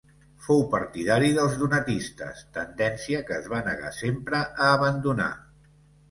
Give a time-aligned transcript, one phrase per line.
[0.43, 5.29] Fou partidari dels donatistes, tendència que es va negar sempre a abandonar.